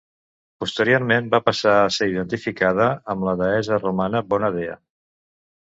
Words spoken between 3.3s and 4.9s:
deessa romana Bona Dea.